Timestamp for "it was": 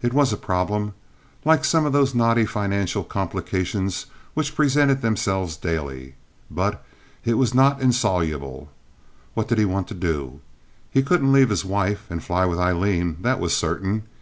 0.00-0.32, 7.26-7.52